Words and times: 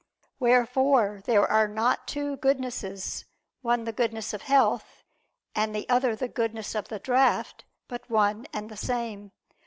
Wherefore 0.39 1.21
there 1.25 1.47
are 1.47 1.67
not 1.67 2.07
two 2.07 2.35
goodnesses, 2.37 3.25
one 3.61 3.83
the 3.83 3.91
goodness 3.93 4.33
of 4.33 4.41
health, 4.41 5.03
and 5.53 5.75
the 5.75 5.87
other 5.89 6.15
the 6.15 6.27
goodness 6.27 6.73
of 6.73 6.87
the 6.87 6.97
draught; 6.97 7.65
but 7.87 8.09
one 8.09 8.47
and 8.51 8.69
the 8.69 8.77
same. 8.77 9.31